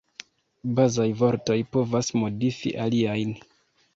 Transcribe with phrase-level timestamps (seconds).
[0.79, 3.37] Bazaj vortoj povas modifi aliajn.